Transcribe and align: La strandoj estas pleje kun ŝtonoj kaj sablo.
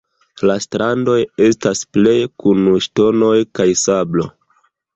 La 0.51 0.53
strandoj 0.63 1.17
estas 1.49 1.83
pleje 1.97 2.25
kun 2.45 2.65
ŝtonoj 2.89 3.33
kaj 3.61 3.71
sablo. 3.87 4.31